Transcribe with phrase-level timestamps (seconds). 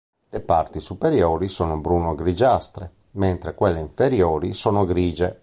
[0.29, 5.39] Le parti superiori sono bruno-grigiastre, mentre quelle inferiori sono grigie.